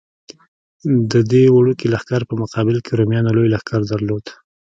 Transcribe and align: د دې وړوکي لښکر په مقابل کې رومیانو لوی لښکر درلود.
د 1.11 1.13
دې 1.31 1.43
وړوکي 1.55 1.85
لښکر 1.93 2.21
په 2.29 2.33
مقابل 2.41 2.77
کې 2.85 2.97
رومیانو 2.99 3.35
لوی 3.37 3.49
لښکر 3.55 3.79
درلود. 3.91 4.25